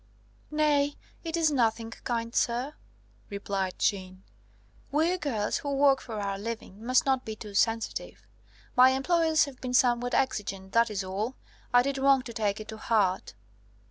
"Nay, 0.49 0.95
it 1.23 1.37
is 1.37 1.51
nothing, 1.51 1.91
kind 1.91 2.33
sir," 2.33 2.73
replied 3.29 3.77
Jeanne; 3.77 4.23
"we 4.91 5.15
girls 5.19 5.57
who 5.57 5.75
work 5.75 6.01
for 6.01 6.19
our 6.19 6.39
living 6.39 6.83
must 6.83 7.05
not 7.05 7.23
be 7.23 7.35
too 7.35 7.53
sensitive. 7.53 8.25
My 8.75 8.89
employers 8.89 9.45
have 9.45 9.61
been 9.61 9.75
somewhat 9.75 10.15
exigent, 10.15 10.71
that 10.71 10.89
is 10.89 11.03
all. 11.03 11.35
I 11.71 11.83
did 11.83 11.99
wrong 11.99 12.23
to 12.23 12.33
take 12.33 12.59
it 12.59 12.67
to 12.69 12.77
heart." 12.77 13.35